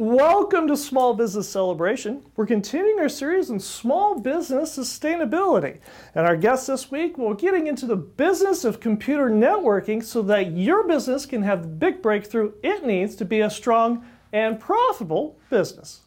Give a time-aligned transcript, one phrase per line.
[0.00, 2.24] Welcome to Small Business Celebration.
[2.36, 5.80] We're continuing our series on small business sustainability.
[6.14, 10.52] And our guest this week, we're getting into the business of computer networking so that
[10.52, 15.36] your business can have the big breakthrough it needs to be a strong and profitable
[15.50, 16.02] business.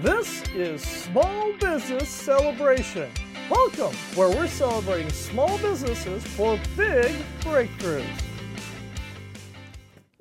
[0.00, 3.10] This is Small Business Celebration.
[3.50, 8.33] Welcome, where we're celebrating small businesses for big breakthroughs.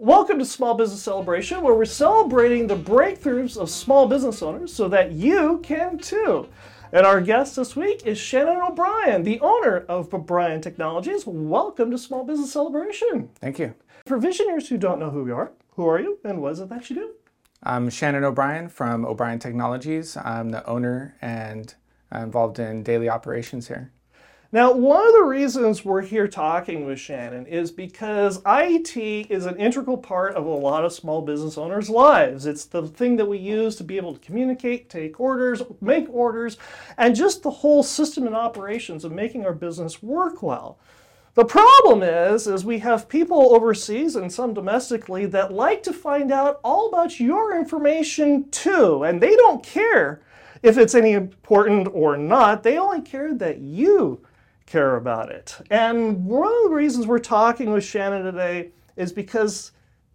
[0.04, 4.89] Welcome to Small Business Celebration, where we're celebrating the breakthroughs of small business owners so
[4.89, 6.50] that you can too.
[6.92, 11.25] And our guest this week is Shannon O'Brien, the owner of O'Brien Technologies.
[11.25, 13.30] Welcome to Small Business Celebration.
[13.39, 13.75] Thank you.
[14.06, 16.68] For visionaries who don't know who you are, who are you and what is it
[16.68, 17.11] that you do?
[17.64, 20.18] I'm Shannon O'Brien from O'Brien Technologies.
[20.18, 21.74] I'm the owner and
[22.14, 23.89] uh, involved in daily operations here.
[24.54, 29.57] Now, one of the reasons we're here talking with Shannon is because IT is an
[29.57, 32.45] integral part of a lot of small business owners' lives.
[32.45, 36.58] It's the thing that we use to be able to communicate, take orders, make orders,
[37.00, 40.77] and just the whole system and operations of making our business work well.
[41.33, 46.31] The problem is, is we have people overseas and some domestically that like to find
[46.31, 50.22] out all about your information too, and they don't care
[50.61, 52.61] if it's any important or not.
[52.61, 54.22] They only care that you
[54.66, 55.56] care about it.
[55.69, 59.72] And one of the reasons we're talking with Shannon today is because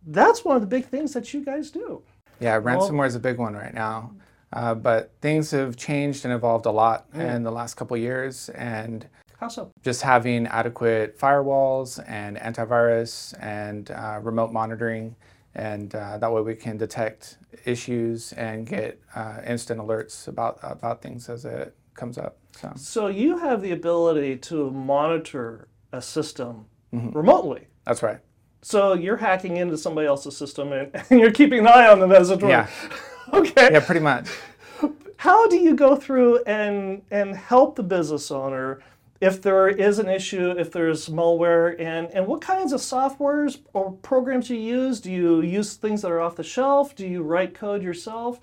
[0.06, 2.02] that's one of the big things that you guys do.
[2.40, 4.12] Yeah, ransomware well, is a big one right now.
[4.52, 7.20] Uh, but things have changed and evolved a lot mm.
[7.20, 8.48] in the last couple years.
[8.50, 9.06] And
[9.38, 9.70] how so?
[9.82, 15.14] Just having adequate firewalls and antivirus and uh, remote monitoring.
[15.54, 21.02] And uh, that way we can detect issues and get uh, instant alerts about, about
[21.02, 22.38] things as it comes up.
[22.52, 22.72] So.
[22.76, 27.16] so you have the ability to monitor a system mm-hmm.
[27.16, 27.66] remotely.
[27.84, 28.20] That's right.
[28.62, 32.12] So you're hacking into somebody else's system and, and you're keeping an eye on them
[32.12, 32.48] as it were.
[32.48, 32.68] Yeah.
[33.32, 33.70] okay.
[33.72, 34.28] Yeah, pretty much.
[35.16, 38.80] How do you go through and and help the business owner
[39.20, 43.92] if there is an issue, if there's malware, and, and what kinds of softwares or
[43.92, 45.00] programs you use?
[45.00, 46.94] Do you use things that are off the shelf?
[46.94, 48.38] Do you write code yourself?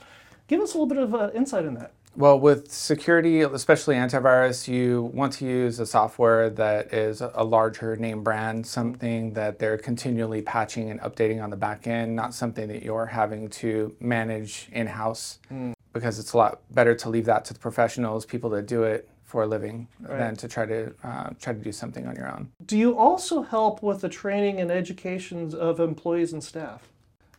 [0.48, 1.94] Give us a little bit of uh, insight in that.
[2.18, 7.98] Well, with security, especially antivirus, you want to use a software that is a larger
[7.98, 12.70] name brand, something that they're continually patching and updating on the back end, not something
[12.70, 15.74] that you're having to manage in house, mm.
[15.92, 19.10] because it's a lot better to leave that to the professionals, people that do it
[19.26, 20.18] for a living, right.
[20.18, 22.50] than to try to uh, try to do something on your own.
[22.66, 26.88] Do you also help with the training and education of employees and staff?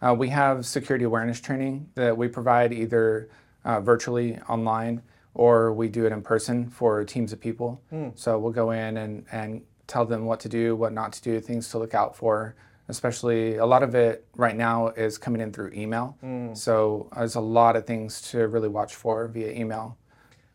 [0.02, 3.30] Uh, we have security awareness training that we provide either
[3.66, 5.02] uh, virtually online,
[5.34, 7.82] or we do it in person for teams of people.
[7.92, 8.18] Mm.
[8.18, 11.40] So we'll go in and, and tell them what to do, what not to do,
[11.40, 12.54] things to look out for.
[12.88, 16.16] Especially a lot of it right now is coming in through email.
[16.22, 16.56] Mm.
[16.56, 19.98] So there's a lot of things to really watch for via email.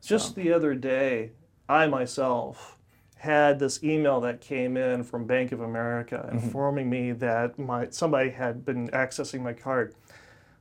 [0.01, 0.41] Just so.
[0.41, 1.31] the other day,
[1.67, 2.77] I myself
[3.17, 6.37] had this email that came in from Bank of America mm-hmm.
[6.37, 7.07] informing mm-hmm.
[7.07, 9.93] me that my somebody had been accessing my card.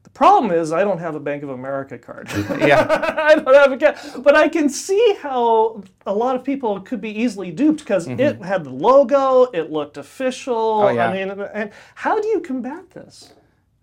[0.02, 2.30] The problem is I don't have a Bank of America card.
[2.58, 2.86] yeah.
[3.18, 4.22] I don't have a card.
[4.24, 8.20] But I can see how a lot of people could be easily duped because mm-hmm.
[8.20, 10.82] it had the logo, it looked official.
[10.82, 11.08] Oh, yeah.
[11.08, 13.32] I mean, and how do you combat this?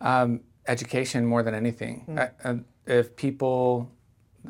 [0.01, 2.05] Um, education more than anything.
[2.07, 2.31] Mm.
[2.43, 3.91] Uh, if people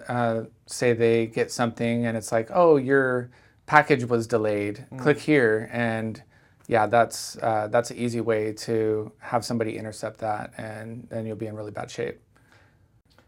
[0.07, 3.29] uh, say they get something and it's like, oh, your
[3.65, 4.99] package was delayed, mm.
[4.99, 6.23] click here and
[6.67, 11.37] yeah, that's uh, that's an easy way to have somebody intercept that, and then you'll
[11.37, 12.19] be in really bad shape.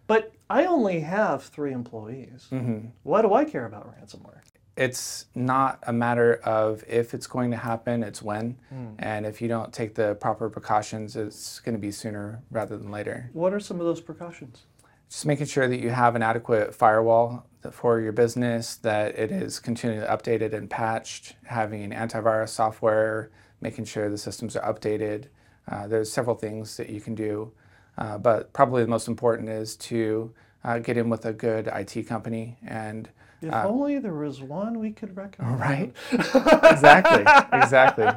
[0.08, 2.48] But I only have three employees.
[2.52, 2.88] Mm-hmm.
[3.04, 4.42] Why do I care about ransomware?
[4.76, 8.58] It's not a matter of if it's going to happen; it's when.
[8.74, 8.96] Mm.
[9.00, 12.92] And if you don't take the proper precautions, it's going to be sooner rather than
[12.92, 13.30] later.
[13.34, 14.64] What are some of those precautions?
[15.10, 19.60] Just making sure that you have an adequate firewall for your business, that it is
[19.60, 23.32] continually updated and patched, having antivirus software,
[23.62, 25.26] making sure the systems are updated.
[25.70, 27.52] Uh, there's several things that you can do,
[27.98, 30.34] uh, but probably the most important is to
[30.64, 33.10] uh, get in with a good IT company and.
[33.42, 35.60] If uh, only there was one we could recommend.
[35.62, 35.94] Right.
[36.12, 37.24] exactly.
[37.58, 38.10] Exactly.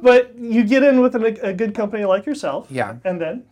[0.00, 2.66] But you get in with a, a good company like yourself.
[2.70, 2.96] Yeah.
[3.04, 3.44] And then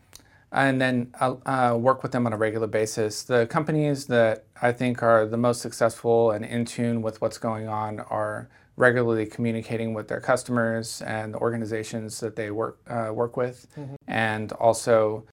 [0.54, 3.24] and then uh, work with them on a regular basis.
[3.24, 7.68] The companies that I think are the most successful and in tune with what's going
[7.68, 13.36] on are regularly communicating with their customers and the organizations that they work uh, work
[13.36, 13.94] with, mm-hmm.
[14.06, 15.24] and also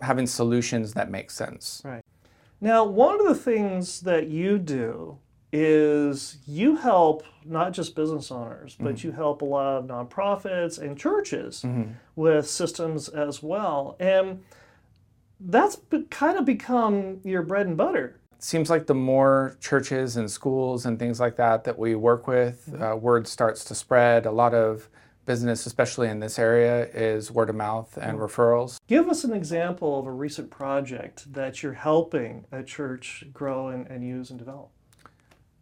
[0.00, 1.82] having solutions that make sense.
[1.84, 2.02] Right.
[2.60, 5.18] Now, one of the things that you do
[5.52, 9.08] is you help not just business owners, but Mm-hmm.
[9.08, 11.64] you help a lot of nonprofits and churches
[12.16, 13.96] with systems as well.
[14.00, 14.42] And
[15.46, 18.18] that's be- kind of become your bread and butter.
[18.38, 22.66] seems like the more churches and schools and things like that that we work with,
[22.70, 22.82] Mm-hmm.
[22.82, 24.26] uh, word starts to spread.
[24.26, 24.88] A lot of
[25.26, 28.24] business, especially in this area, is word of mouth and Mm-hmm.
[28.24, 28.78] referrals.
[28.88, 33.86] Give us an example of a recent project that you're helping a church grow and,
[33.86, 34.70] and use and develop.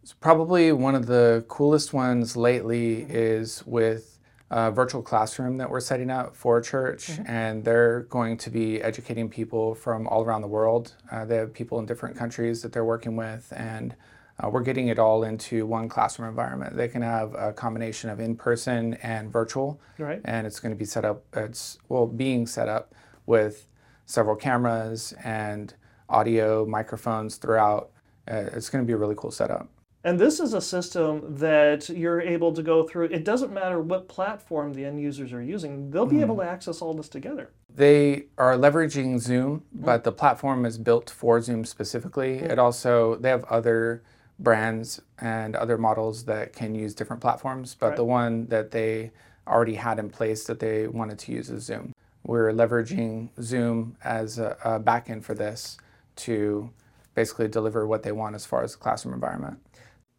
[0.03, 4.17] So probably one of the coolest ones lately is with
[4.51, 9.29] a virtual classroom that we're setting up for church, and they're going to be educating
[9.29, 10.93] people from all around the world.
[11.09, 13.95] Uh, they have people in different countries that they're working with, and
[14.43, 16.75] uh, we're getting it all into one classroom environment.
[16.75, 20.19] They can have a combination of in-person and virtual, Right.
[20.25, 21.23] and it's going to be set up.
[21.33, 22.93] It's well being set up
[23.25, 23.67] with
[24.05, 25.73] several cameras and
[26.09, 27.89] audio microphones throughout.
[28.29, 29.69] Uh, it's going to be a really cool setup.
[30.03, 33.05] And this is a system that you're able to go through.
[33.05, 36.41] It doesn't matter what platform the end users are using, they'll be able hmm.
[36.41, 37.51] to access all this together.
[37.73, 39.85] They are leveraging Zoom, hmm.
[39.85, 42.39] but the platform is built for Zoom specifically.
[42.39, 42.45] Hmm.
[42.45, 44.01] It also they have other
[44.39, 47.95] brands and other models that can use different platforms, but Right.
[47.95, 49.11] the one that they
[49.47, 51.93] already had in place that they wanted to use is Zoom.
[52.23, 55.77] We're leveraging Zoom as a, a backend for this
[56.17, 56.71] to
[57.13, 59.59] basically deliver what they want as far as the classroom environment.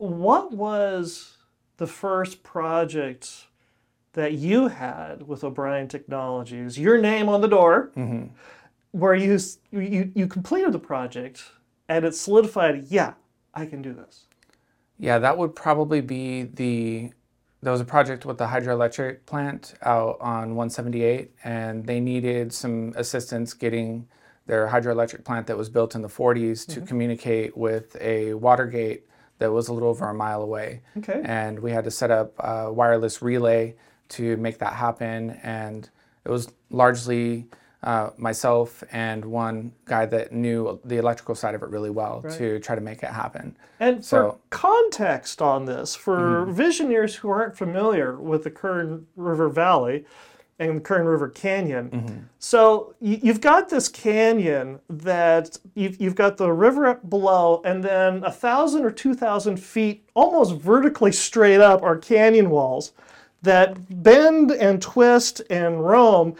[0.02, 1.36] What was
[1.76, 3.46] the first project
[4.14, 6.76] that you had with O'Brien Technologies?
[6.76, 8.34] Your name on the door, mm-hmm.
[8.90, 9.38] where you,
[9.70, 11.44] you you completed the project
[11.88, 12.86] and it solidified.
[12.88, 13.14] Yeah,
[13.54, 14.26] I can do this.
[14.98, 17.12] Yeah, that would probably be the.
[17.62, 22.92] There was a project with the hydroelectric plant out on 178, and they needed some
[22.96, 24.08] assistance getting
[24.46, 26.86] their hydroelectric plant that was built in the 40s to mm-hmm.
[26.86, 29.06] communicate with a water gate
[29.42, 30.82] that was a little over a mile away.
[30.98, 31.20] Okay.
[31.24, 33.74] And we had to set up a wireless relay
[34.10, 35.30] to make that happen.
[35.42, 35.90] And
[36.24, 37.46] it was largely
[37.82, 42.60] uh, myself and one guy that knew the electrical side of it really well to
[42.60, 43.56] try to make it happen.
[43.80, 49.48] And for So- context on this, for visionaries who aren't familiar with the Kern River
[49.48, 50.04] Valley
[50.58, 52.18] and the Kern River Canyon, mm-hmm.
[52.38, 57.82] so you, you've got this canyon that you've, you've got the river up below, and
[57.82, 62.92] then a thousand or two thousand feet, almost vertically straight up, are canyon walls
[63.42, 66.36] that bend and twist and roam.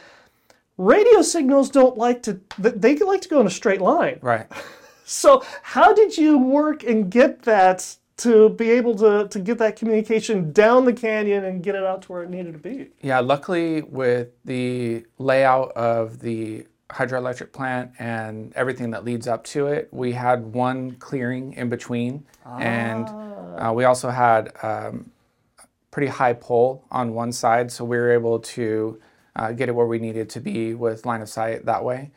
[0.79, 4.19] Radio signals don't like to; they like to go in a straight line.
[4.23, 4.47] Right.
[5.05, 9.77] So how did you work and get that to be able to, to get that
[9.77, 12.89] communication down the canyon and get it out to where it needed to be?
[13.01, 19.67] Yeah, luckily with the layout of the hydroelectric plant and everything that leads up to
[19.69, 22.25] it, we had one clearing in between,
[22.59, 25.11] and uh, we also had um,
[25.59, 29.01] a pretty high pole on one side, so we were able to
[29.37, 32.11] uh, get it where we needed to be with line of sight that way.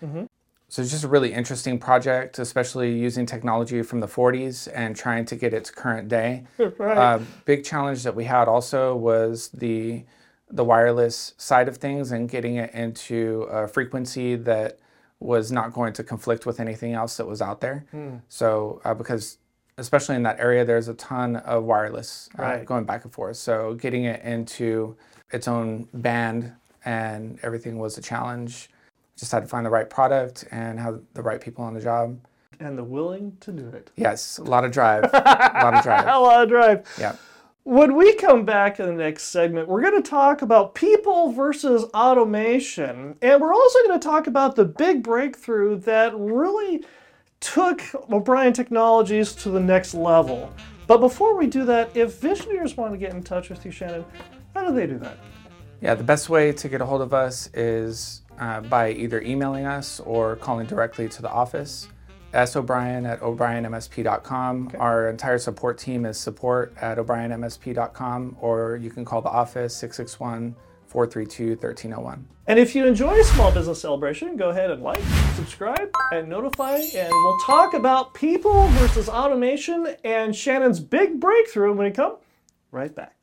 [0.75, 5.23] So it's just a really interesting project, especially using technology from the 40s and trying
[5.27, 6.43] to get it to current day.
[6.77, 6.97] Right.
[6.97, 10.03] Uh, big challenge that we had also was the
[10.51, 14.77] the wireless side of things and getting it into a frequency that
[15.21, 17.85] was not going to conflict with anything else that was out there.
[18.27, 19.37] So uh, because
[19.77, 22.65] especially in that area, there's a ton of wireless uh, Right.
[22.65, 23.37] going back and forth.
[23.37, 24.97] So getting it into
[25.31, 26.51] its own band
[26.83, 28.69] and everything was a challenge.
[29.17, 32.19] Just had to find the right product and have the right people on the job.
[32.59, 33.91] and the willing to do it.
[33.95, 35.03] Yes, a lot of drive.
[35.05, 36.07] a lot of drive.
[36.07, 36.87] A lot of drive.
[36.99, 37.15] Yeah.
[37.63, 41.83] When we come back in the next segment, we're going to talk about people versus
[41.95, 43.15] automation.
[43.21, 46.85] And we're also going to talk about the big breakthrough that really
[47.39, 47.81] took
[48.11, 50.53] O'Brien Technologies to the next level.
[50.87, 54.05] But before we do that, if visionaries want to get in touch with you, Shannon,
[54.53, 55.17] how do they do that?
[55.81, 59.65] Yeah, the best way to get a hold of us is uh, by either emailing
[59.65, 61.87] us or calling directly to the office.
[62.33, 62.55] S.
[62.55, 64.71] O'Brien at o'brienmsp.com.
[64.77, 70.55] Our entire support team is support at o'brienmsp.com, or you can call the office 661
[70.87, 72.27] 432 1301.
[72.47, 75.01] And if you enjoy Small Business Celebration, go ahead and like,
[75.35, 76.75] subscribe, and notify.
[76.77, 82.17] And we'll talk about people versus automation and Shannon's big breakthrough when we come
[82.71, 83.14] right back.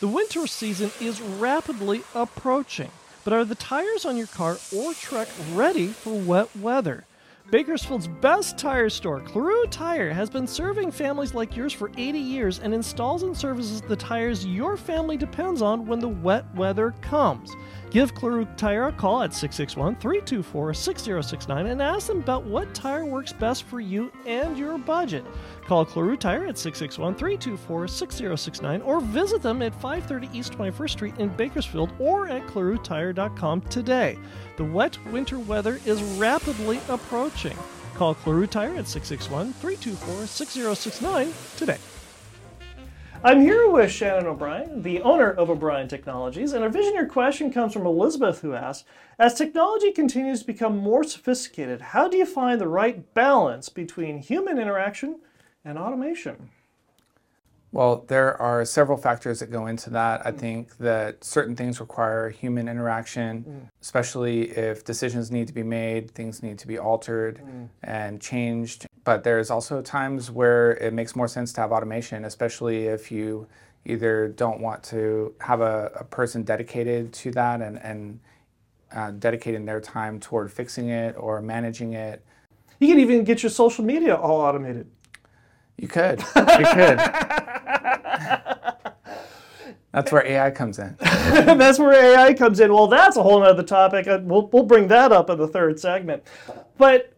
[0.00, 2.90] The winter season is rapidly approaching,
[3.22, 7.04] but are the tires on your car or truck ready for wet weather?
[7.50, 12.60] Bakersfield's best tire store, Clarue Tire, has been serving families like yours for 80 years
[12.60, 17.54] and installs and services the tires your family depends on when the wet weather comes.
[17.90, 23.04] Give Claru Tire a call at 661 324 6069 and ask them about what tire
[23.04, 25.24] works best for you and your budget.
[25.66, 31.18] Call Claru Tire at 661 324 6069 or visit them at 530 East 21st Street
[31.18, 34.16] in Bakersfield or at clarutire.com today.
[34.56, 37.56] The wet winter weather is rapidly approaching.
[37.96, 41.99] Call Claru Tire at 661 324 6069 today.
[43.22, 47.74] I'm here with Shannon O'Brien, the owner of O'Brien Technologies, and a visionary question comes
[47.74, 52.58] from Elizabeth who asks As technology continues to become more sophisticated, how do you find
[52.58, 55.20] the right balance between human interaction
[55.66, 56.48] and automation?
[57.72, 60.26] Well, there are several factors that go into that.
[60.26, 63.68] I think that certain things require human interaction, mm.
[63.82, 67.68] especially if decisions need to be made, things need to be altered mm.
[67.82, 68.86] and changed.
[69.04, 73.46] But there's also times where it makes more sense to have automation, especially if you
[73.86, 78.20] either don't want to have a, a person dedicated to that and, and
[78.92, 82.24] uh, dedicating their time toward fixing it or managing it.
[82.78, 84.86] You can even get your social media all automated.
[85.76, 86.22] You could.
[86.36, 87.00] You could.
[89.92, 90.96] That's where AI comes in.
[91.00, 92.72] that's where AI comes in.
[92.72, 94.06] Well, that's a whole other topic.
[94.06, 96.22] Uh, we'll, we'll bring that up in the third segment.
[96.78, 97.12] But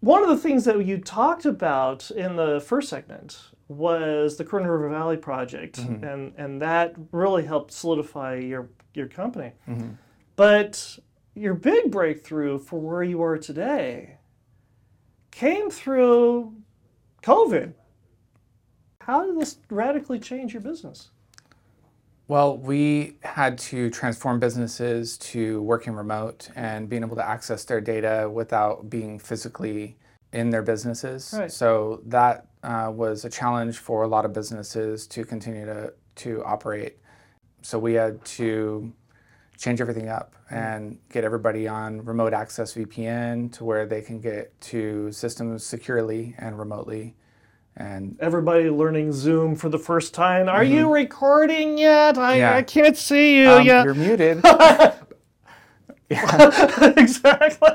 [0.00, 3.38] one of the things that you talked about in the first segment
[3.68, 6.02] was the Kern River Valley project, mm-hmm.
[6.04, 9.52] and, and that really helped solidify your, your company.
[9.68, 9.90] Mm-hmm.
[10.36, 10.98] But
[11.34, 14.16] your big breakthrough for where you are today
[15.30, 16.54] came through
[17.22, 17.74] COVID.
[19.00, 21.10] How did this radically change your business?
[22.30, 27.80] Well, we had to transform businesses to working remote and being able to access their
[27.80, 29.96] data without being physically
[30.32, 31.34] in their businesses.
[31.36, 31.50] Right.
[31.50, 36.44] So that uh, was a challenge for a lot of businesses to continue to, to
[36.44, 36.98] operate.
[37.62, 38.92] So we had to
[39.58, 40.56] change everything up mm.
[40.56, 46.36] and get everybody on remote access VPN to where they can get to systems securely
[46.38, 47.16] and remotely
[47.80, 50.48] and everybody learning Zoom for the first time.
[50.50, 50.74] Are mm-hmm.
[50.74, 52.18] you recording yet?
[52.18, 52.56] I, yeah.
[52.56, 53.84] I can't see you um, yet.
[53.84, 54.44] You're muted.
[56.10, 57.70] exactly.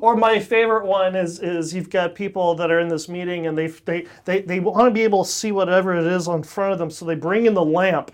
[0.00, 3.56] or my favorite one is is you've got people that are in this meeting and
[3.56, 6.74] they they they, they want to be able to see whatever it is on front
[6.74, 8.10] of them, so they bring in the lamp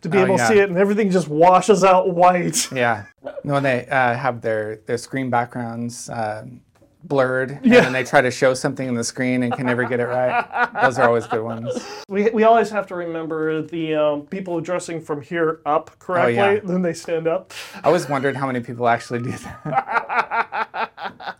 [0.00, 0.48] to be oh, able yeah.
[0.48, 2.68] to see it, and everything just washes out white.
[2.72, 3.04] Yeah.
[3.42, 6.10] When they uh, have their their screen backgrounds.
[6.10, 6.62] Um,
[7.04, 7.86] blurred yeah.
[7.86, 10.70] and they try to show something in the screen and can never get it right.
[10.82, 11.86] Those are always good ones.
[12.08, 16.52] We, we always have to remember the um, people dressing from here up correctly, oh,
[16.52, 16.60] yeah.
[16.62, 17.52] then they stand up.
[17.76, 20.90] I always wondered how many people actually do that.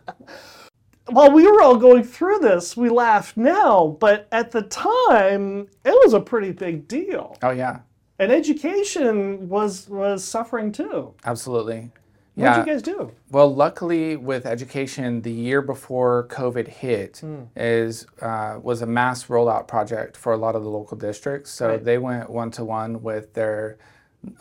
[1.07, 5.99] While we were all going through this, we laugh now, but at the time, it
[6.03, 7.37] was a pretty big deal.
[7.43, 7.79] Oh yeah.
[8.19, 11.13] And education was was suffering too.
[11.25, 11.91] Absolutely.
[12.35, 12.57] What yeah.
[12.57, 13.11] did you guys do?
[13.29, 17.47] Well, luckily with education, the year before COVID hit mm.
[17.55, 21.51] is uh, was a mass rollout project for a lot of the local districts.
[21.51, 21.83] So right.
[21.83, 23.77] they went one to one with their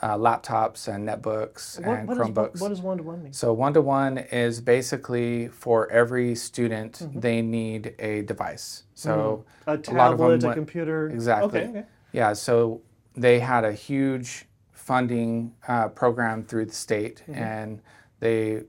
[0.00, 2.54] uh, laptops and netbooks what, and what Chromebooks.
[2.54, 3.32] Is, what does one to one mean?
[3.32, 7.20] So one to one is basically for every student mm-hmm.
[7.20, 8.84] they need a device.
[8.94, 9.70] So mm-hmm.
[9.70, 11.10] a tablet, a, a computer.
[11.10, 11.60] Exactly.
[11.60, 11.84] Okay, okay.
[12.12, 12.32] Yeah.
[12.32, 12.80] So
[13.14, 14.46] they had a huge
[14.82, 17.34] funding uh, program through the state, mm-hmm.
[17.34, 17.80] and
[18.18, 18.64] they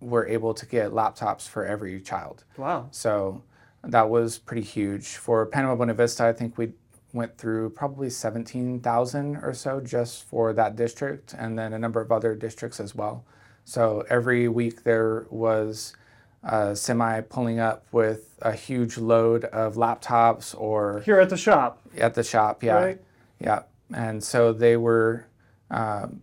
[0.00, 2.44] were able to get laptops for every child.
[2.56, 2.88] Wow!
[2.90, 3.42] So
[3.84, 6.24] that was pretty huge for Panama Buena Vista.
[6.24, 6.72] I think we
[7.12, 12.10] went through probably 17,000 or so just for that district, and then a number of
[12.10, 13.24] other districts as well.
[13.64, 15.94] So every week there was
[16.42, 21.80] a semi pulling up with a huge load of laptops or here at the shop.
[21.96, 23.00] At the shop, yeah, right?
[23.38, 23.62] yeah.
[23.94, 25.26] And so they were
[25.72, 26.22] um,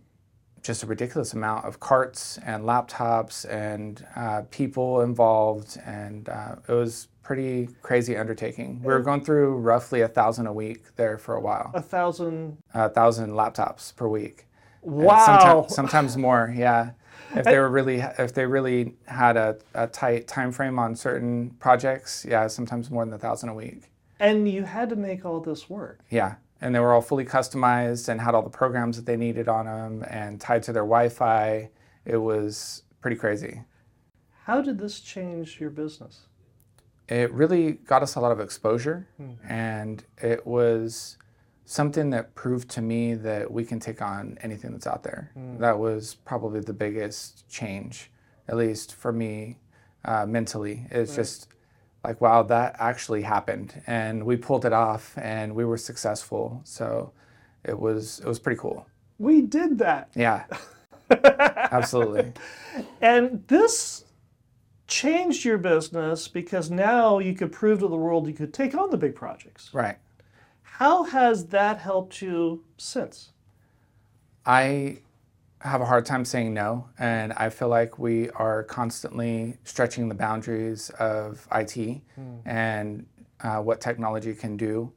[0.62, 6.72] just a ridiculous amount of carts and laptops and uh, people involved, and uh, it
[6.72, 8.80] was pretty crazy undertaking.
[8.82, 11.70] We were going through roughly a thousand a week there for a while.
[11.74, 12.58] A thousand.
[12.74, 14.46] A thousand laptops per week.
[14.82, 15.24] Wow.
[15.26, 16.90] Sometimes, sometimes more, yeah.
[17.34, 21.50] If they were really, if they really had a, a tight time frame on certain
[21.60, 23.84] projects, yeah, sometimes more than a thousand a week.
[24.18, 26.00] And you had to make all this work.
[26.10, 29.48] Yeah, and they were all fully customized and had all the programs that they needed
[29.48, 31.70] on them and tied to their Wi-Fi.
[32.04, 33.62] It was pretty crazy.
[34.44, 36.26] How did this change your business?
[37.08, 39.52] It really got us a lot of exposure, mm-hmm.
[39.52, 41.18] and it was
[41.64, 45.30] something that proved to me that we can take on anything that's out there.
[45.38, 45.58] Mm.
[45.58, 48.10] That was probably the biggest change,
[48.48, 49.58] at least for me
[50.04, 50.86] uh, mentally.
[50.90, 51.16] It's right.
[51.16, 51.48] just
[52.04, 56.60] like, wow, that actually happened, and we pulled it off, and we were successful.
[56.64, 57.12] So
[57.64, 58.86] it was it was pretty cool.
[59.18, 60.10] We did that.
[60.14, 60.44] Yeah.
[61.10, 62.32] Absolutely.
[63.00, 64.04] And this
[64.86, 68.90] changed your business because now you could prove to the world you could take on
[68.90, 69.70] the big projects.
[69.72, 69.96] Right.
[70.62, 73.30] How has that helped you since?
[74.46, 74.98] I
[75.62, 80.14] have a hard time saying no, and I feel like we are constantly stretching the
[80.14, 82.00] boundaries of IT
[82.46, 83.06] and
[83.42, 84.92] uh, what technology can do.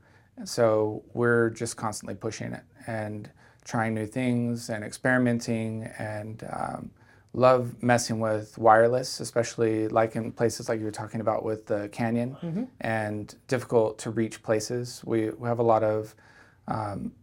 [0.46, 3.29] So we're just constantly pushing it and
[3.65, 6.91] trying new things and experimenting and um,
[7.34, 11.88] love messing with wireless, especially like in places like you were talking about with the
[11.89, 12.38] canyon
[12.82, 15.01] and difficult to reach places.
[15.05, 16.15] We, we have a lot of
[16.67, 17.13] um,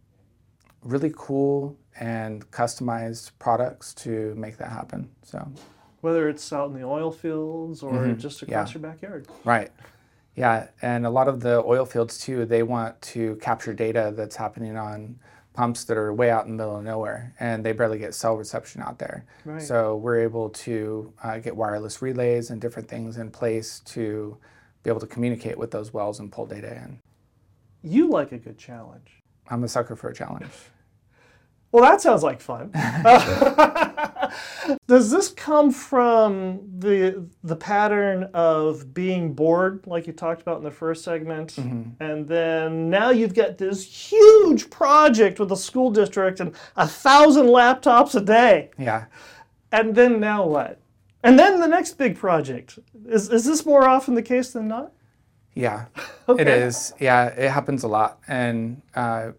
[0.83, 5.09] really cool and customized products to make that happen.
[5.23, 5.47] So,
[6.01, 8.79] Whether it's out in the oil fields or just across Yeah.
[8.79, 9.27] your backyard.
[9.45, 9.71] right.
[10.35, 14.35] Yeah, and a lot of the oil fields too, they want to capture data that's
[14.37, 15.19] happening on
[15.53, 18.35] pumps that are way out in the middle of nowhere and they barely get cell
[18.37, 19.25] reception out there.
[19.45, 19.61] Right.
[19.61, 24.37] So, we're able to uh, get wireless relays and different things in place to
[24.83, 26.99] be able to communicate with those wells and pull data in.
[27.83, 29.21] You like a good challenge.
[29.49, 30.45] I'm a sucker for a challenge.
[31.71, 32.71] Well, that sounds like fun.
[34.87, 40.63] Does this come from the the pattern of being bored, like you talked about in
[40.63, 46.39] the first segment, and then now you've got this huge project with the school district
[46.39, 49.05] and a thousand laptops a day, Yeah.
[49.71, 50.79] and then now what?
[51.23, 52.79] And then the next big project.
[53.07, 54.91] Is is this more often the case than not?
[55.53, 55.85] Yeah,
[56.29, 56.41] Okay.
[56.41, 56.93] it is.
[56.99, 59.31] Yeah, it happens a lot, and uh,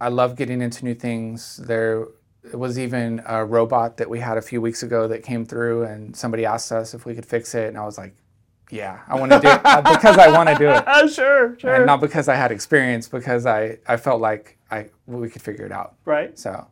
[0.00, 1.56] I love getting into new things.
[1.56, 2.06] There
[2.52, 6.14] was even a robot that we had a few weeks ago that came through, and
[6.14, 8.14] somebody asked us if we could fix it, and I was like,
[8.70, 11.74] "Yeah, I want to do it because I want to do it, sure, sure.
[11.74, 15.64] and not because I had experience, because I I felt like I we could figure
[15.64, 16.38] it out." right.
[16.38, 16.66] So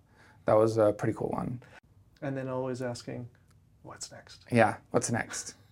[0.47, 1.61] that was a pretty cool one.
[2.23, 3.29] And then always asking,
[3.83, 4.45] what's next?
[4.51, 5.55] Yeah, what's next?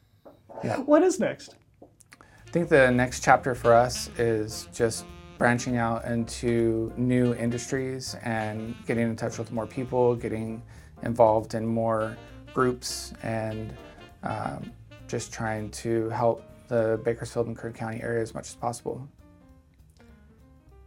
[0.62, 0.76] Yeah.
[0.80, 1.56] What is next?
[1.82, 5.06] I think the next chapter for us is just
[5.42, 10.62] branching out into new industries and getting in touch with more people, getting
[11.02, 12.16] involved in more
[12.54, 13.75] groups, and
[14.22, 14.70] um,
[15.08, 19.09] just trying to help the Bakersfield and Kern County area as much as possible.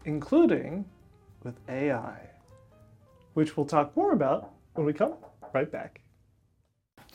[0.05, 0.85] including
[1.43, 2.17] with AI,
[3.33, 5.15] which we'll talk more about when we come
[5.53, 5.99] right back.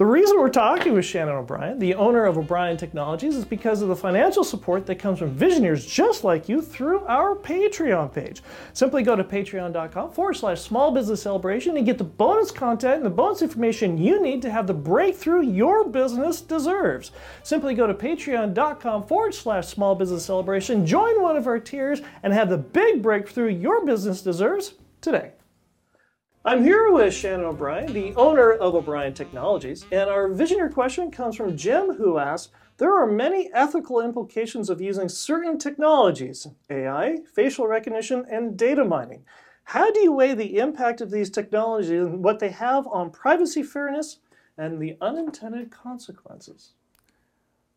[0.01, 3.89] The reason we're talking with Shannon O'Brien, the owner of O'Brien Technologies, is because of
[3.89, 8.43] the financial support that comes from visionaries just like you through our Patreon page.
[8.73, 13.05] Simply go to patreon.com forward slash small business celebration and get the bonus content and
[13.05, 17.11] the bonus information you need to have the breakthrough your business deserves.
[17.43, 22.33] Simply go to patreon.com forward slash small business celebration, join one of our tiers, and
[22.33, 25.33] have the big breakthrough your business deserves today.
[26.43, 31.37] I'm here with Shannon O'Brien, the owner of O'Brien Technologies, and our visionary question comes
[31.37, 37.67] from Jim, who asks There are many ethical implications of using certain technologies, AI, facial
[37.67, 39.23] recognition, and data mining.
[39.65, 43.63] How do you weigh the impact of these technologies and what they have on privacy
[43.63, 44.21] fairness
[44.57, 46.73] and the unintended consequences?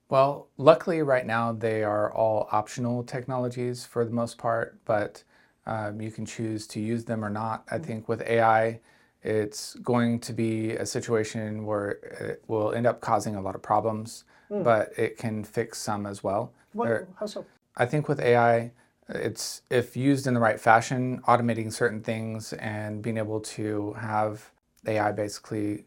[0.08, 5.26] Well, luckily, right now they are all optional technologies for the most part, but
[5.66, 7.64] um, you can choose to use them or not.
[7.72, 8.80] I think with AI,
[9.22, 13.62] it's going to be a situation where it will end up causing a lot of
[13.62, 16.52] problems, but it can fix some as well.
[16.74, 17.46] What, There- how so?
[17.78, 18.72] I think with AI,
[19.10, 24.52] it's if used in the right fashion, automating certain things and being able to have
[24.86, 25.86] AI basically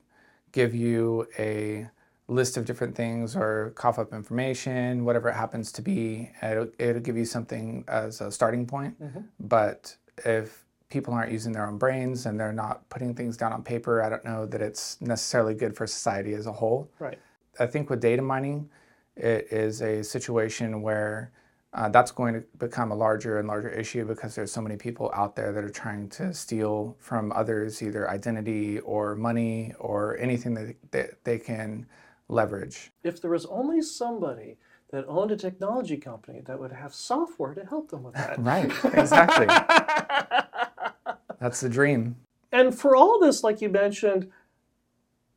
[0.53, 1.89] give you a
[2.29, 6.31] list of different things or cough up information, whatever it happens to be.
[6.43, 8.97] It'll, it'll give you something as a starting point.
[9.39, 13.63] But if people aren't using their own brains and they're not putting things down on
[13.63, 16.91] paper, I don't know that it's necessarily good for society as a whole.
[16.99, 17.19] Right.
[17.59, 18.69] I think with data mining,
[19.17, 21.33] it is a situation where
[21.73, 25.11] uh, that's going to become a larger and larger issue because there's so many people
[25.15, 30.55] out there that are trying to steal from others either identity or money or anything
[30.55, 31.87] that, that they can
[32.29, 32.91] leverage.
[33.03, 34.57] If there was only somebody
[34.91, 38.39] that owned a technology company that would have software to help them with that.
[38.43, 39.47] Right, exactly.
[41.41, 42.17] that's the dream.
[42.53, 44.31] And for all this, like you mentioned,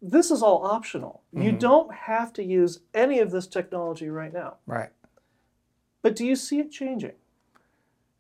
[0.02, 1.24] this is all optional.
[1.34, 1.58] You mm-hmm.
[1.58, 4.58] don't have to use any of this technology right now.
[4.66, 4.90] Right.
[6.02, 7.14] But do you see it changing?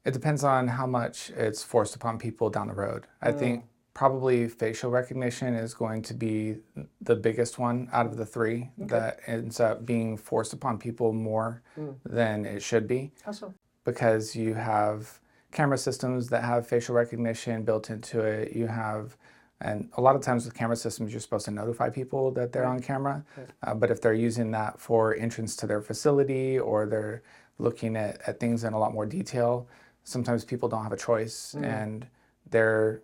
[0.03, 3.05] It depends on how much it's forced upon people down the road.
[3.21, 3.39] I mm.
[3.39, 6.58] think probably facial recognition is going to be
[7.02, 11.62] the biggest one out of the three that ends up being forced upon people more
[12.06, 13.54] than it should be How so?
[13.84, 15.19] because you have
[15.52, 18.54] camera systems that have facial recognition built into it.
[18.54, 19.17] You have
[19.62, 22.63] and a lot of times with camera systems, you're supposed to notify people that they're
[22.63, 23.25] on camera.
[23.62, 27.23] Uh, but if they're using that for entrance to their facility or they're
[27.58, 29.67] looking at, at things in a lot more detail,
[30.06, 31.65] sometimes people don't have a choice Mm.
[31.65, 32.08] and
[32.49, 33.02] they're,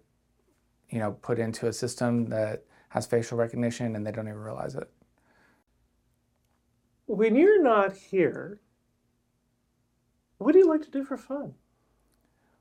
[0.89, 4.75] you know, put into a system that has facial recognition and they don't even realize
[4.75, 4.89] it.
[7.07, 8.61] When you're not here,
[10.37, 11.53] what do you like to do for fun?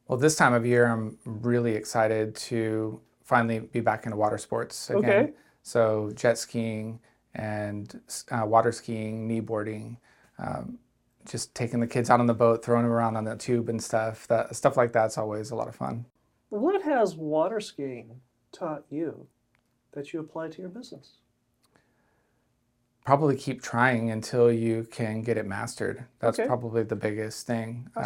[0.09, 4.91] Well, this time of year, I'm really excited to finally be back into water sports
[4.91, 5.05] again.
[5.05, 5.33] Okay.
[5.63, 7.01] So jet skiing
[7.35, 9.97] and uh, water skiing, kneeboarding,
[10.39, 10.79] um,
[11.27, 13.83] just taking the kids out on the boat, throwing them around on the tube and
[13.83, 14.27] stuff.
[14.29, 16.05] That stuff like that's always a lot of fun.
[16.55, 18.21] What has water skiing
[18.53, 19.27] taught you
[19.91, 21.15] that you apply to your business?
[23.05, 26.05] Probably keep trying until you can get it mastered.
[26.21, 26.47] That's Okay.
[26.47, 27.91] probably the biggest thing.
[27.97, 28.01] How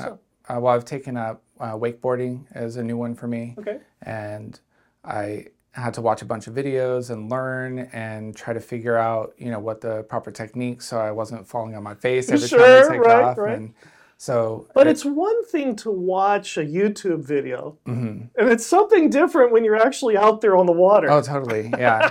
[0.48, 3.54] Uh, uh, well, I've taken up uh, wakeboarding as a new one for me.
[3.58, 3.80] Okay.
[4.00, 4.58] and
[5.04, 9.34] I had to watch a bunch of videos and learn and try to figure out,
[9.37, 12.61] you know, what the proper technique so I wasn't falling on my face every time
[12.74, 13.37] I take right, off.
[13.38, 13.58] right.
[13.58, 13.74] And
[14.20, 18.28] so, But it- it's one thing to watch a YouTube video, mhm.
[18.37, 21.09] and it's something different when you're actually out there on the water.
[21.11, 22.11] oh, totally, yeah.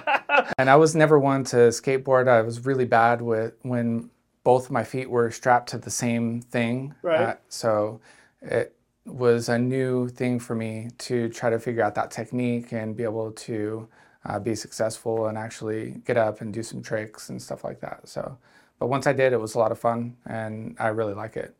[0.58, 2.28] and I was never one to skateboard.
[2.30, 4.10] I was really bad with when
[4.46, 6.96] both of my feet were strapped to the same thing.
[7.02, 7.20] Right.
[7.22, 8.00] Uh, so
[8.42, 8.74] it
[9.06, 13.04] was a new thing for me to try to figure out that technique and be
[13.04, 13.88] able to
[14.26, 18.08] uh, be successful and actually get up and do some tricks and stuff like that.
[18.08, 18.38] So,
[18.80, 21.54] but once I did, it was a lot of fun and I really like it.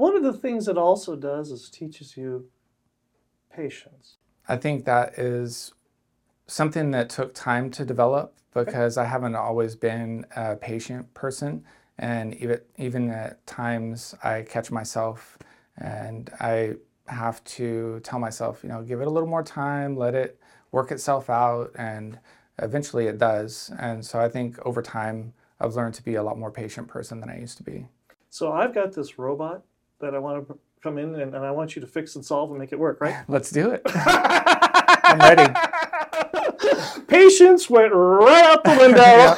[0.00, 2.48] One of the things it also does is teaches you
[3.54, 4.16] patience.
[4.48, 5.74] I think that is
[6.46, 11.66] something that took time to develop because I haven't always been a patient person.
[11.98, 15.36] And even, even at times, I catch myself
[15.76, 16.76] and I
[17.08, 20.40] have to tell myself, you know, give it a little more time, let it
[20.72, 21.72] work itself out.
[21.74, 22.18] And
[22.58, 23.70] eventually it does.
[23.78, 27.20] And so I think over time, I've learned to be a lot more patient person
[27.20, 27.88] than I used to be.
[28.30, 29.62] So I've got this robot
[30.00, 32.50] that I want to come in and, and I want you to fix and solve
[32.50, 33.16] and make it work, right?
[33.28, 33.82] Let's do it.
[33.94, 35.52] I'm ready.
[37.06, 39.36] Patience went right out the window.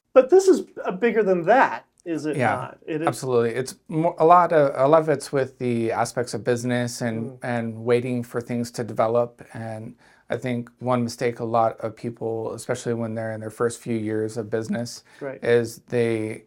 [0.12, 0.62] but this is
[0.98, 2.78] bigger than that, is it Yeah, not?
[2.86, 3.08] It is.
[3.08, 7.00] Absolutely, it's more, a lot of a lot of it's with the aspects of business
[7.00, 7.38] and mm.
[7.42, 9.42] and waiting for things to develop.
[9.54, 9.94] And
[10.28, 13.96] I think one mistake a lot of people, especially when they're in their first few
[13.96, 15.42] years of business, Right.
[15.42, 16.44] is they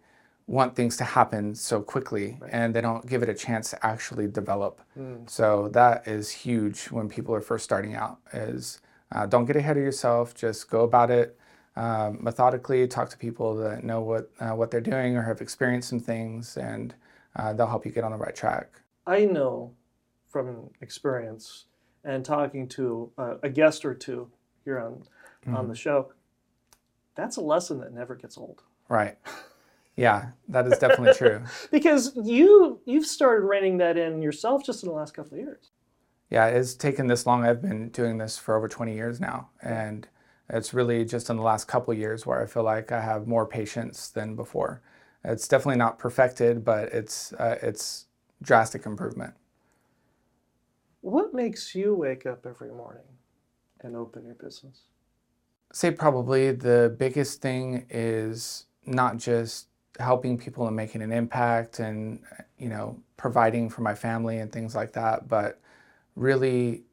[0.48, 4.28] want things to happen so quickly and they don't give it a chance to actually
[4.28, 4.82] develop.
[5.28, 8.20] So that is huge when people are first starting out.
[8.34, 10.34] Is uh, don't get ahead of yourself.
[10.36, 11.38] Just go about it
[11.76, 12.88] um, methodically.
[12.88, 16.58] Talk to people that know what uh, what they're doing or have experienced some things,
[16.58, 16.94] and
[17.36, 18.82] uh, they'll help you get on the right track.
[19.08, 19.74] I know
[20.28, 21.66] from experience
[22.04, 24.30] and talking to a guest or two
[24.66, 25.04] here on
[25.56, 26.12] on the show,
[27.16, 28.64] that's a lesson that never gets old.
[28.90, 29.18] Right.
[29.96, 31.44] Yeah, that is definitely true.
[31.72, 35.72] Because you you've started reining that in yourself just in the last couple of years.
[36.30, 37.46] Yeah, it's taken this long.
[37.46, 40.08] I've been doing this for over 20 years now, and
[40.50, 43.46] it's really just in the last couple years where I feel like I have more
[43.46, 44.82] patience than before.
[45.24, 48.08] It's definitely not perfected, but it's uh, it's
[48.42, 49.36] drastic improvement.
[51.02, 53.04] What makes you wake up every morning
[53.82, 54.84] and open your business?
[55.74, 59.68] say probably the biggest thing is not just
[60.00, 62.20] helping people and making an impact and
[62.58, 65.60] you know providing for my family and things like that but
[66.16, 66.84] really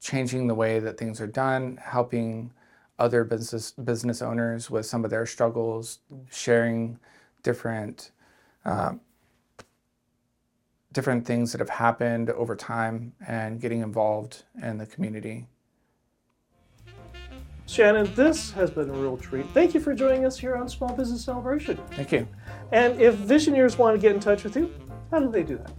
[0.00, 2.52] changing the way that things are done helping
[2.98, 6.00] other business business owners with some of their struggles
[6.30, 6.98] sharing
[7.42, 8.10] different
[8.64, 8.92] uh,
[10.92, 15.46] different things that have happened over time and getting involved in the community
[17.72, 19.46] Shannon, this has been a real treat.
[19.54, 21.78] Thank you for joining us here on Small Business Celebration.
[21.92, 22.28] thank you
[22.70, 24.70] And if visionaries want to get in touch with you,
[25.10, 25.72] how do they do that?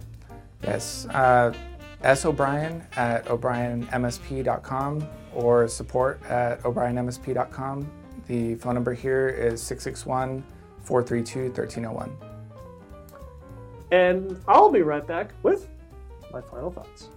[0.64, 1.06] Yes.
[1.10, 1.54] Uh,
[2.02, 2.24] S.
[2.24, 7.88] O'Brien at o'brienmsp.com or support at o'brienmsp.com.
[8.26, 10.42] The phone number here is 661
[10.82, 12.10] 432 1301.
[13.92, 15.68] And I'll be right back with
[16.32, 17.10] my final thoughts.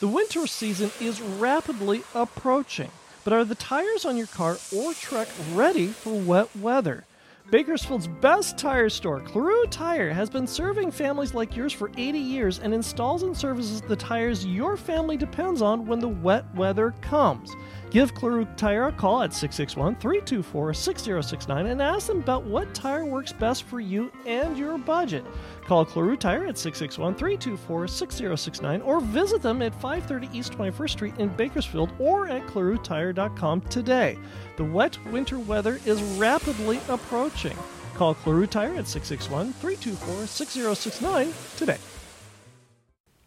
[0.00, 2.92] The winter season is rapidly approaching,
[3.24, 7.04] but are the tires on your car or truck ready for wet weather?
[7.50, 12.60] Bakersfield's best tire store, Claru Tire, has been serving families like yours for 80 years
[12.60, 17.56] and installs and services the tires your family depends on when the wet weather comes.
[17.90, 23.06] Give Claru Tire a call at 661 324 6069 and ask them about what tire
[23.06, 25.24] works best for you and your budget.
[25.64, 31.14] Call Claru Tire at 661 324 6069 or visit them at 530 East 21st Street
[31.18, 34.18] in Bakersfield or at clarutire.com today.
[34.58, 37.56] The wet winter weather is rapidly approaching.
[37.94, 41.78] Call Claru Tire at 661 324 6069 today.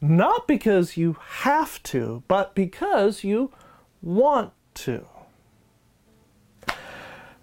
[0.04, 3.52] Not because you have to, but because you
[4.02, 5.06] want to.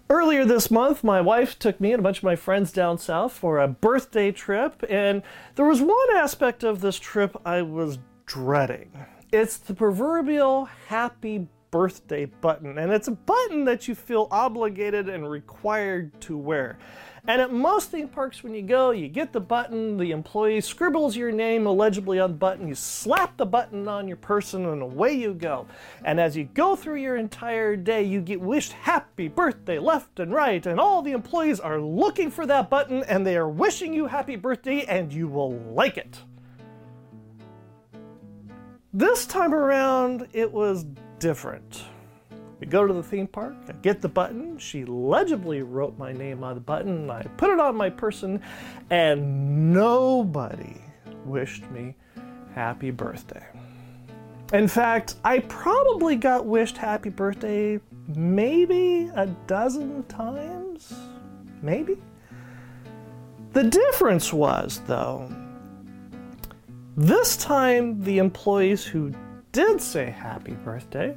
[0.09, 3.33] Earlier this month, my wife took me and a bunch of my friends down south
[3.33, 5.21] for a birthday trip, and
[5.55, 8.91] there was one aspect of this trip I was dreading.
[9.31, 15.29] It's the proverbial happy birthday button, and it's a button that you feel obligated and
[15.29, 16.79] required to wear.
[17.27, 21.15] And at most theme parks, when you go, you get the button, the employee scribbles
[21.15, 25.13] your name illegibly on the button, you slap the button on your person, and away
[25.13, 25.67] you go.
[26.03, 30.33] And as you go through your entire day, you get wished happy birthday left and
[30.33, 34.07] right, and all the employees are looking for that button and they are wishing you
[34.07, 36.19] happy birthday, and you will like it.
[38.93, 40.85] This time around, it was
[41.19, 41.83] different.
[42.59, 44.57] We go to the theme park, I get the button.
[44.57, 47.09] She legibly wrote my name on the button.
[47.09, 48.41] I put it on my person,
[48.89, 50.81] and nobody
[51.25, 51.95] wished me
[52.53, 53.45] happy birthday.
[54.51, 60.93] In fact, I probably got wished happy birthday maybe a dozen times.
[61.61, 61.97] Maybe.
[63.53, 65.31] The difference was, though,
[66.97, 69.13] this time the employees who
[69.51, 71.15] did say happy birthday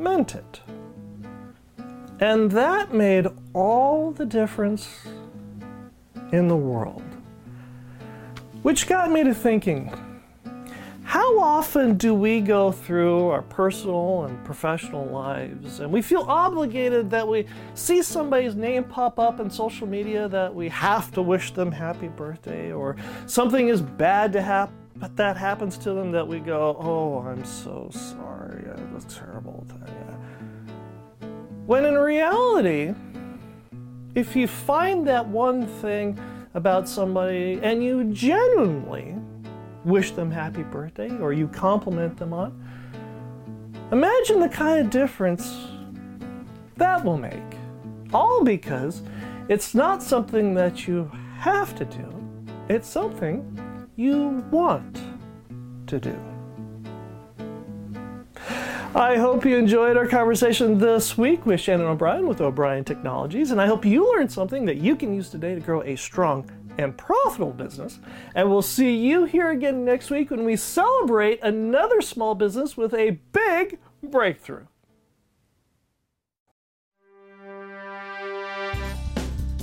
[0.00, 0.60] meant it.
[2.20, 5.06] And that made all the difference
[6.32, 7.02] in the world.
[8.62, 9.90] Which got me to thinking
[11.10, 17.10] how often do we go through our personal and professional lives and we feel obligated
[17.10, 21.50] that we see somebody's name pop up in social media that we have to wish
[21.50, 22.94] them happy birthday or
[23.26, 27.44] something is bad to happen but that happens to them that we go, oh, I'm
[27.44, 28.64] so sorry.
[28.64, 30.00] It was terrible thing.
[31.64, 32.94] When in reality,
[34.14, 36.18] if you find that one thing
[36.52, 39.16] about somebody and you genuinely
[39.84, 42.52] wish them happy birthday or you compliment them on,
[43.92, 45.66] imagine the kind of difference
[46.76, 47.40] that will make.
[48.12, 49.02] All because
[49.48, 52.12] it's not something that you have to do,
[52.68, 53.69] it's something
[54.00, 54.98] you want
[55.86, 56.18] to do.
[58.94, 63.60] I hope you enjoyed our conversation this week with Shannon O'Brien with O'Brien Technologies, and
[63.60, 66.96] I hope you learned something that you can use today to grow a strong and
[66.96, 68.00] profitable business.
[68.34, 72.94] And we'll see you here again next week when we celebrate another small business with
[72.94, 74.64] a big breakthrough.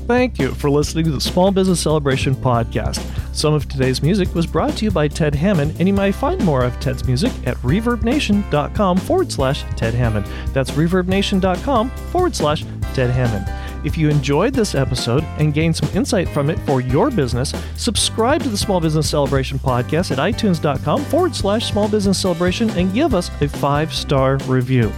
[0.05, 3.26] Thank you for listening to the Small Business Celebration podcast.
[3.37, 6.43] Some of today's music was brought to you by Ted Hammond, and you might find
[6.43, 10.25] more of Ted's music at reverbnation.com forward slash Ted Hammond.
[10.53, 13.45] That's reverbnation.com forward slash Ted Hammond.
[13.85, 18.41] If you enjoyed this episode and gained some insight from it for your business, subscribe
[18.41, 23.13] to the Small Business Celebration podcast at itunes.com forward slash small business celebration and give
[23.13, 24.91] us a five star review.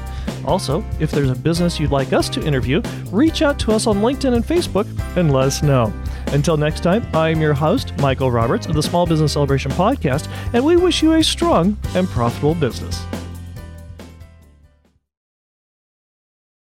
[0.46, 3.98] Also, if there's a business you'd like us to interview, reach out to us on
[3.98, 5.94] LinkedIn and Facebook and let us know.
[6.32, 10.64] Until next time, I'm your host, Michael Roberts of the Small Business Celebration Podcast, and
[10.64, 13.04] we wish you a strong and profitable business.